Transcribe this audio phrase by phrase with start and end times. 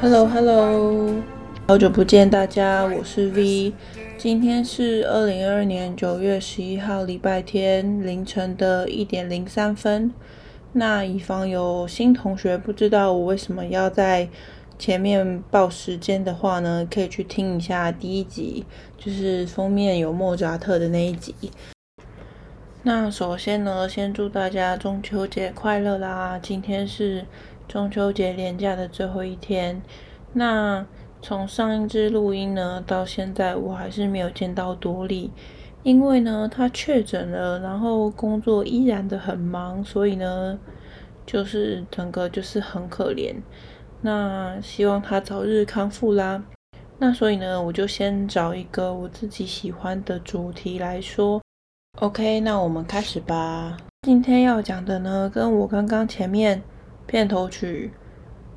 [0.00, 1.14] Hello Hello，
[1.68, 3.72] 好久不见大家，我是 V。
[4.16, 10.10] 今天是二零二二年九月十一号礼拜天凌晨的一点零三分。
[10.72, 14.26] 那以防有新同学不知道我为什么要在
[14.78, 18.64] 前面报时间的话呢，可以去听一下第一集，
[18.96, 21.34] 就是封面有莫扎特的那一集。
[22.82, 26.38] 那首先呢，先祝大家中秋节快乐啦！
[26.42, 27.26] 今天是
[27.68, 29.82] 中秋节连假的最后一天。
[30.32, 30.86] 那
[31.20, 35.30] 从上一支录音呢到现在，我还是没有见到多莉，
[35.82, 40.58] 因为呢她确诊了，然后工作依然的很忙，所以呢
[41.26, 43.34] 就是整个就是很可怜。
[44.00, 46.42] 那希望她早日康复啦。
[46.98, 51.42] 那所以呢，我就先找一个我自己喜欢的主题来说。
[51.98, 53.76] OK，那我们开始吧。
[54.06, 56.62] 今天要讲的呢，跟我刚刚前面
[57.06, 57.92] 片头曲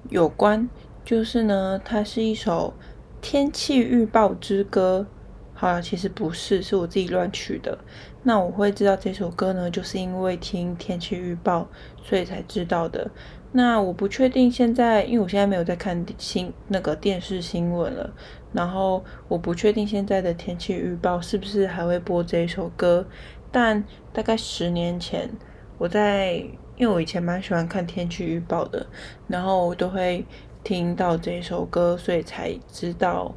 [0.09, 0.69] 有关，
[1.03, 2.73] 就是呢，它是一首
[3.21, 5.05] 天气预报之歌。
[5.53, 7.77] 好了，其实不是，是我自己乱取的。
[8.21, 11.67] 那我会知道这首歌呢，就是因为听天气预报，
[12.01, 13.11] 所以才知道的。
[13.51, 18.09] 那我不确定现在，因为我现在没有在看新那个电视新闻了。
[18.53, 23.05] 然后我不确定现在的天气预报是不是还会播这一首歌。
[23.51, 25.29] 但大概十年前，
[25.77, 26.35] 我在
[26.75, 28.85] 因为我以前蛮喜欢看天气预报的，
[29.27, 30.25] 然后我都会
[30.63, 33.35] 听到这首歌，所以才知道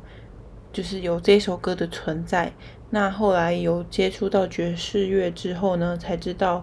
[0.73, 2.53] 就是有这首歌的存在。
[2.91, 6.63] 那后来有接触到爵士乐之后呢，才知道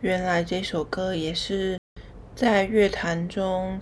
[0.00, 1.76] 原来这首歌也是。
[2.34, 3.80] 在乐坛中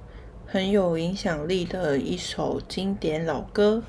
[0.55, 3.83] 很有影响力的一首经典老歌。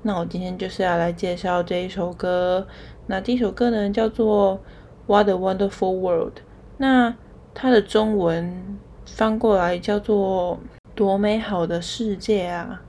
[0.00, 2.66] 那我今天就是要来介绍这一首歌。
[3.08, 4.56] 那第一首歌呢，叫做
[5.06, 6.32] 《What a Wonderful World》。
[6.78, 7.14] 那
[7.52, 10.58] 它的中文翻过来叫做
[10.96, 12.80] “多美好的世界啊”。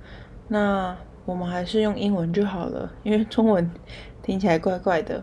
[0.47, 3.69] 那我们还是用英文就好了，因为中文
[4.24, 5.22] 听起来怪怪的。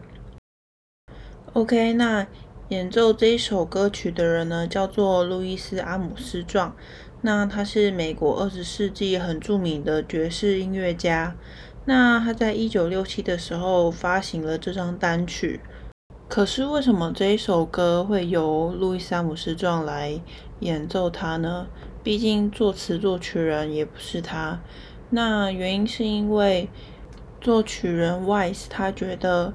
[1.55, 2.27] OK，那。
[2.71, 6.75] 演奏这一首歌曲的人呢，叫做路易斯·阿姆斯壮。
[7.27, 11.35] 那他是美国二十世纪很著名的爵士音乐家。
[11.85, 15.59] 那他在一九六七的时候发行了这张单曲。
[16.29, 20.21] 可是为什么这一首歌会由路易斯·阿姆斯壮来
[20.61, 21.67] 演奏它呢？
[22.05, 24.61] 毕竟作词作曲人也不是他。
[25.11, 26.69] 那原因是因为
[27.41, 29.53] 作曲人 Wise 他觉得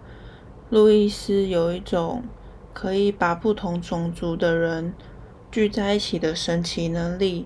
[0.70, 2.26] 路易斯有一种。
[2.74, 4.94] 可以把不同种族的人
[5.52, 7.46] 聚在一起的神奇能力。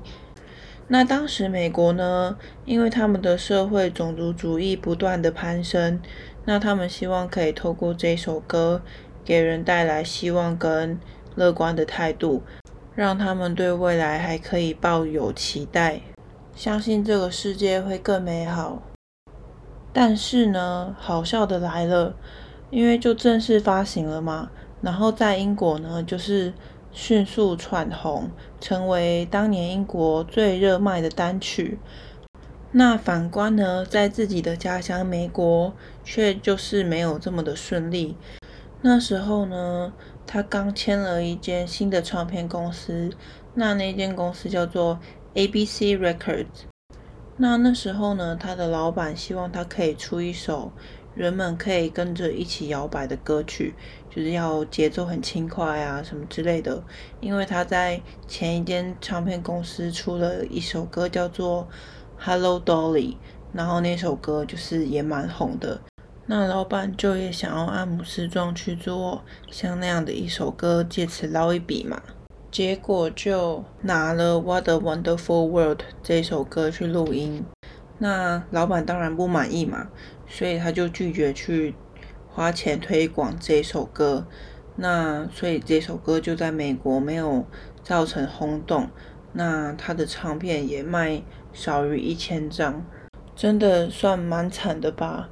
[0.88, 6.00] 那当时美国呢，因为他们的社会种族主义不断的攀升，
[6.46, 8.84] 那他们希望可以透过这首歌
[9.24, 11.00] 给人带来希望跟
[11.34, 12.44] 乐观的态度，
[12.94, 16.02] 让他们对未来还可以抱有期待，
[16.56, 18.84] 相信这个世界会更美好。
[19.92, 22.16] 但是呢，好笑的来了，
[22.70, 24.52] 因为就正式发行了嘛。
[24.82, 26.54] 然后在英国呢，就是
[26.96, 31.78] 迅速窜红，成为当年英国最热卖的单曲。
[32.72, 35.74] 那反观呢，在自己的家乡美国，
[36.06, 38.16] 却就是没有这么的顺利。
[38.82, 39.92] 那时候呢，
[40.26, 43.12] 他刚签了一间新的唱片公司，
[43.54, 44.98] 那那间公司叫做
[45.34, 46.64] ABC Records。
[47.36, 50.72] 那那时候呢，他的老板希望他可以出一首。
[51.16, 53.74] 人们可以跟着一起摇摆的歌曲，
[54.10, 56.84] 就是要节奏很轻快啊，什么之类的。
[57.22, 61.68] 因为他在前一间唱片公司出了一首歌，叫做
[62.24, 63.14] 《Hello Dolly》，
[63.54, 65.80] 然后那首歌就是也蛮红的。
[66.28, 72.02] 那老板就也想要阿姆斯壮去做像那样的一首歌，借此捞一笔嘛。
[72.52, 77.46] 结果就拿了《What a Wonderful World》这首歌去录音。
[77.98, 79.88] 那老板当然不满意嘛，
[80.28, 81.76] 所以他就拒绝去
[82.30, 84.28] 花钱推广这首歌。
[84.76, 87.46] 那所以这首歌就在美国没有
[87.82, 88.90] 造成轰动，
[89.32, 91.22] 那他的唱片也卖
[91.54, 92.86] 少于一千张，
[93.36, 95.30] 真的算蛮惨的吧。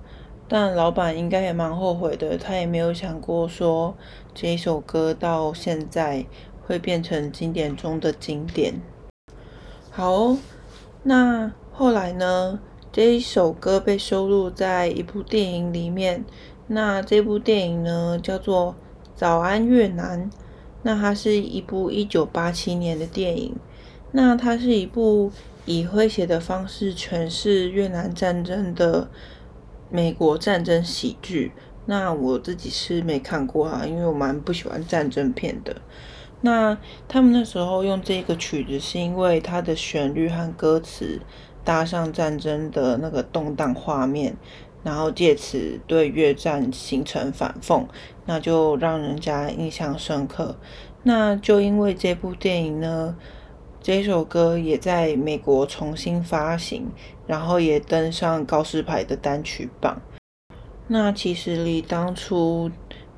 [0.47, 3.97] 但老板应该也蛮后悔的，他也没有想过说
[4.33, 6.25] 这首歌到现在
[6.61, 8.75] 会变成经典中的经典。
[9.89, 10.37] 好，
[11.03, 12.59] 那后来呢？
[12.93, 16.23] 这一首歌被收录在一部电影里面。
[16.67, 18.75] 那这部电影呢，叫做
[19.15, 20.29] 《早安越南》。
[20.83, 23.55] 那它是一部一九八七年的电影。
[24.11, 25.31] 那它是一部
[25.65, 29.09] 以诙谐的方式诠释越南战争的
[29.89, 31.51] 美国战争喜剧。
[31.87, 35.77] 那我自己是没看过啊，因为我蛮不喜欢战争片的。
[36.41, 41.19] 那他们那时候用这个曲子，是因为它的旋律和歌词。
[41.63, 44.35] 搭上战争的那个动荡画面，
[44.83, 47.85] 然后借此对越战形成反讽，
[48.25, 50.55] 那就让人家印象深刻。
[51.03, 53.15] 那就因为这部电影呢，
[53.81, 56.87] 这首歌也在美国重新发行，
[57.27, 60.01] 然后也登上告示牌的单曲榜。
[60.87, 62.69] 那其实离当初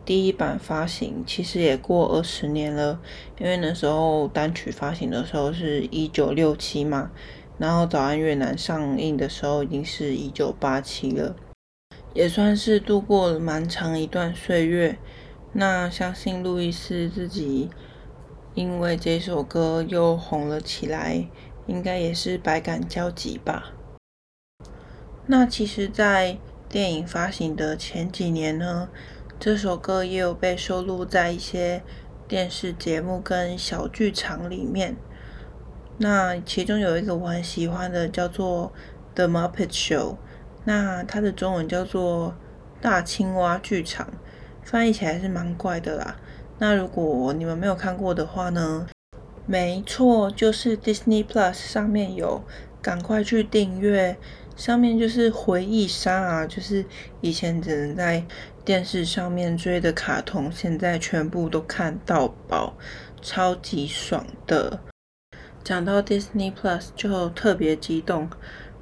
[0.05, 2.99] 第一版发行其实也过二十年了，
[3.39, 7.09] 因为那时候单曲发行的时候是一九六七嘛。
[7.57, 11.35] 然后《早安越南》上映的时候已经是一九八七了，
[12.13, 14.97] 也算是度过了蛮长一段岁月。
[15.53, 17.69] 那相信路易斯自己
[18.55, 21.27] 因为这首歌又红了起来，
[21.65, 23.71] 应该也是百感交集吧。
[25.27, 26.37] 那其实，在
[26.67, 28.89] 电影发行的前几年呢，
[29.39, 31.81] 这首歌也有被收录在一些
[32.27, 34.97] 电视节目跟小剧场里面。
[35.97, 38.71] 那其中有一个我很喜欢的，叫做
[39.15, 40.11] 《The Muppet Show》，
[40.65, 42.29] 那它的中文叫做
[42.83, 44.07] 《大青蛙剧场》，
[44.63, 46.17] 翻译起来是蛮怪的啦。
[46.57, 48.87] 那如果你们没有看过的话呢，
[49.45, 52.43] 没错，就是 Disney Plus 上面有，
[52.81, 54.17] 赶快去订阅。
[54.55, 56.85] 上面就是回忆杀啊，就是
[57.19, 58.25] 以前只能在
[58.63, 62.73] 电视上面追的卡通，现在全部都看到饱，
[63.21, 64.79] 超级爽的。
[65.65, 68.29] 讲到 Disney Plus 就特别激动，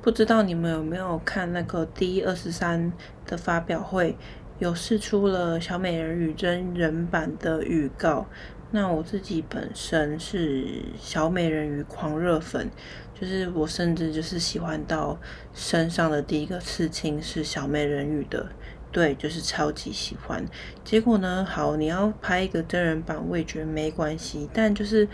[0.02, 2.92] 不知道你们有没有看那个 D 二十三
[3.26, 4.18] 的发表会，
[4.60, 8.28] 有释出了小美人鱼真人版的预告。
[8.72, 10.66] 那我自己本身是
[11.00, 12.70] 小美人鱼狂热粉，
[13.18, 15.18] 就是我甚至就是喜欢到
[15.54, 18.46] 身上的第一个刺青是小美人鱼的，
[18.92, 20.46] 对，就是超级喜欢。
[20.84, 25.08] 结果呢，好，你要拍一个真人版，我也觉得没关系，但就是。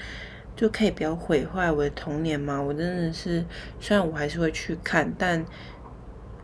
[0.59, 2.61] 就可以不要毁坏我的童年吗？
[2.61, 3.45] 我真的是，
[3.79, 5.45] 虽然我还是会去看，但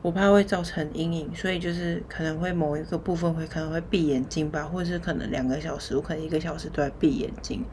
[0.01, 7.65] 我怕会造成阴影，所以就是可能会某一个部分会可能会闭眼睛吧，或者是可能两个小时，我可能一个小时都在闭眼睛。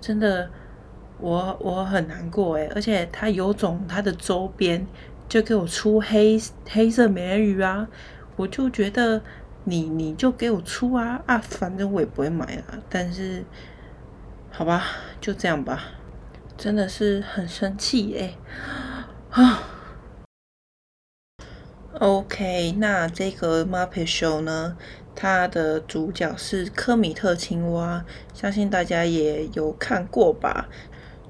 [0.00, 0.50] 真的，
[1.20, 4.84] 我我很难过诶，而且他有种他的周边
[5.28, 6.36] 就给我出黑
[6.68, 7.86] 黑色美人鱼啊，
[8.34, 9.22] 我就觉得
[9.62, 13.44] 你你就给我出啊啊，反正我也不会买啊，但是。
[14.58, 14.84] 好吧，
[15.20, 15.84] 就这样吧，
[16.56, 18.32] 真的是很生气耶！
[19.30, 19.62] 啊
[22.00, 24.78] ，OK，那这个 Muppet Show 呢，
[25.14, 30.70] 它的主角是科米特青蛙，相信大家也有看过吧？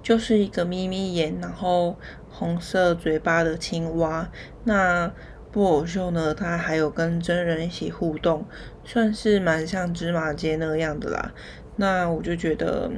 [0.01, 1.99] 就是一个眯眯眼，然后
[2.31, 4.31] 红色嘴巴的青蛙。
[4.63, 5.13] 那
[5.51, 8.47] 布偶秀呢，它还有跟真人一起互动，
[8.85, 11.33] 算是蛮像芝麻街那个样的啦。
[11.79, 12.89] 那我就觉得。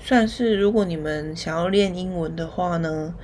[0.00, 3.14] 算是，如果你们想要练英文的话呢，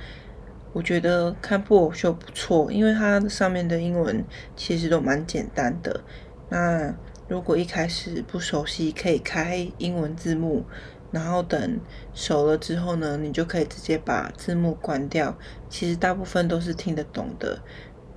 [0.73, 4.23] 我觉得看布偶秀不错，因为它上面的英文
[4.55, 6.01] 其实都蛮简单的。
[6.49, 6.93] 那
[7.27, 10.63] 如果一开始不熟悉，可以开英文字幕，
[11.11, 11.79] 然后等
[12.13, 15.35] 熟了之后呢，你就可以直接把字幕关掉。
[15.67, 17.57] 其实大部分都是听得懂的，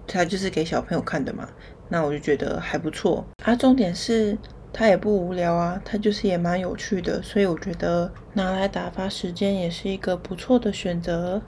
[0.06, 1.48] 它就是给小朋友看的嘛。
[1.88, 3.24] 那我就觉得还不错。
[3.44, 4.36] 啊，重点是。
[4.78, 11.42] 它也不无聊啊，它就是也蛮有趣的，所以我觉得拿来打发时间也是一个不错的选择。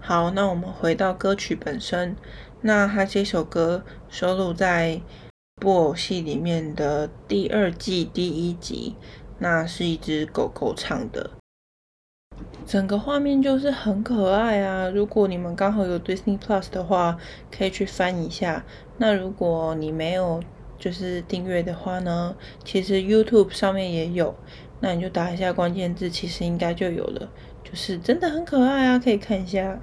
[0.00, 2.16] 好，那我们回到歌曲本身，
[2.62, 4.98] 那它这首歌收录在
[5.56, 8.96] 布偶戏里面的第二季第一集，
[9.38, 11.32] 那是一只狗狗唱的，
[12.64, 14.88] 整个画面就是很可爱啊。
[14.88, 17.18] 如果你们刚好有 Disney Plus 的话，
[17.54, 18.64] 可以去翻一下。
[18.96, 20.42] 那如果你没有，
[20.78, 24.34] 就是订阅的话呢，其实 YouTube 上面也有，
[24.80, 27.30] 那你就打一下关键字，其实应该就有了。
[27.64, 29.80] 就是真的很可爱啊，可以看一下。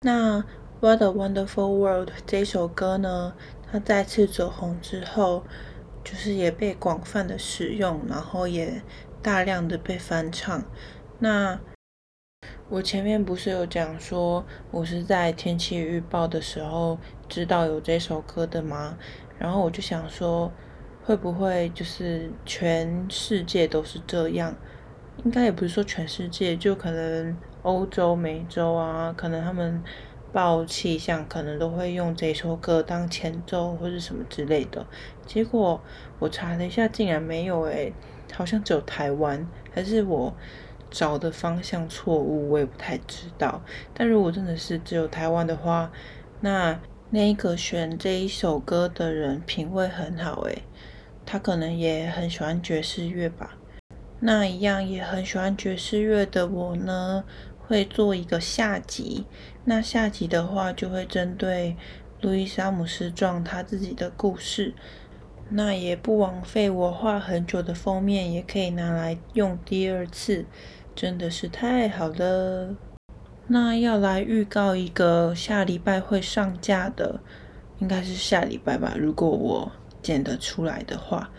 [0.00, 0.44] 那
[0.80, 3.34] What a Wonderful World 这首歌呢，
[3.70, 5.44] 它再次走红之后，
[6.02, 8.82] 就是也被广泛的使用，然后也
[9.22, 10.64] 大量的被翻唱。
[11.18, 11.60] 那
[12.70, 18.96] 我前面不是有讲说，我是在天气预报的时候知道有这首歌的吗？
[19.40, 20.52] 然后我就想说，
[21.02, 24.54] 会不会就是全世界都是这样？
[25.24, 29.82] 应该也不是说全世界，就可能欧洲、美洲啊，可能他们
[30.32, 34.86] 报气象可能都会用这首歌当前奏或者什么之类的。
[35.26, 35.80] 结果
[36.18, 37.92] 我查了一下，竟然没有诶、
[38.32, 40.34] 好像只有台湾，还是我
[40.90, 43.62] 找的方向错误，我也不太知道。
[43.92, 45.90] 但如果真的是只有台湾的话，
[46.40, 46.78] 那
[47.12, 50.62] 那个选这一首歌的人品味很好诶、
[51.26, 53.56] 他可能也很喜欢爵士乐吧。
[54.20, 57.24] 那一样也很喜欢爵士乐的我呢，
[57.58, 59.24] 会做一个下集。
[59.64, 61.76] 那下集的话，就会针对
[62.20, 64.74] 路易斯·阿姆斯壮他自己的故事。
[65.48, 70.46] 那也不枉费我画很久的封面，也可以拿来用第二次，
[70.94, 72.76] 真的是太好了。
[73.52, 77.20] 那要来预告一个下礼拜会上架的，
[77.80, 81.30] 应该是下礼拜吧，如果我剪得出来的话，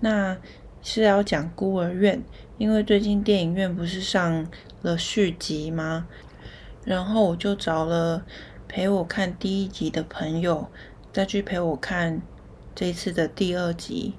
[0.00, 0.36] 那。
[0.82, 2.24] 是要讲孤儿院，
[2.56, 4.46] 因为最近电影院不是上
[4.80, 6.06] 了续集吗？
[6.86, 8.24] 然后我就找了
[8.66, 10.70] 陪我看第一集的朋友，
[11.12, 12.22] 再去陪我看
[12.74, 14.14] 这次的第二集，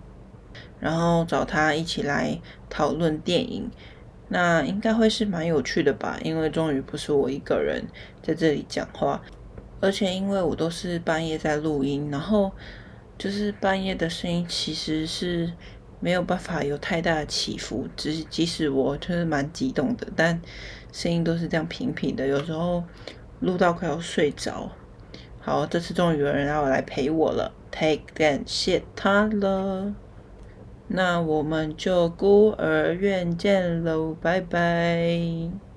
[0.80, 2.40] 然后找他一起来
[2.70, 3.72] 讨论电影。
[4.32, 6.18] 那应该会是蛮有趣的吧？
[6.24, 7.86] 因为终于不是我一个人
[8.24, 9.22] 在这里讲话，
[9.80, 12.52] 而且因为我都是半夜在录音，然后
[13.18, 15.54] 就是半夜的声音其实是。
[16.04, 20.42] 没有办法有太大的起伏，即即使我就是蛮激动的，但
[20.92, 22.84] 声音都是这样平平的，有时候
[23.42, 24.72] 录到快要睡着。
[25.40, 29.94] 好，这次终于有人要来陪我了，，take 感谢他了。
[30.94, 35.71] 那我们就孤儿院见喽，拜拜。